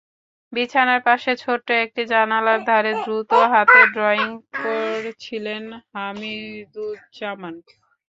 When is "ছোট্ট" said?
1.43-1.67